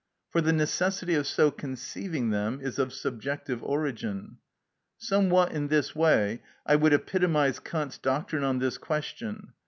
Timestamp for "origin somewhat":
3.63-5.51